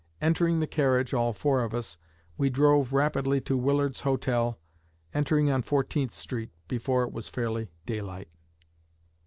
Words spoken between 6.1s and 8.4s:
Street, before it was fairly daylight."